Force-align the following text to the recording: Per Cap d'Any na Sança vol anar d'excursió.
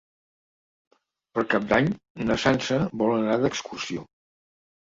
Per 1.35 1.43
Cap 1.51 1.67
d'Any 1.73 1.91
na 2.31 2.39
Sança 2.47 2.81
vol 3.03 3.15
anar 3.19 3.37
d'excursió. 3.45 4.09